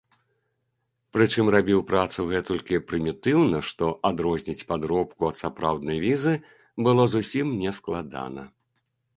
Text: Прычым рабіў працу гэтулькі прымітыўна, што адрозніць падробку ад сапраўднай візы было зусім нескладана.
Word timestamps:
Прычым 1.17 1.49
рабіў 1.55 1.79
працу 1.91 2.25
гэтулькі 2.31 2.79
прымітыўна, 2.91 3.57
што 3.73 3.91
адрозніць 4.11 4.67
падробку 4.73 5.31
ад 5.31 5.35
сапраўднай 5.43 6.03
візы 6.07 6.33
было 6.89 7.07
зусім 7.19 7.53
нескладана. 7.63 8.43